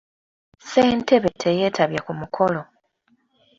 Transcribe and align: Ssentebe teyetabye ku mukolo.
Ssentebe 0.61 1.29
teyetabye 1.41 1.99
ku 2.05 2.11
mukolo. 2.19 2.61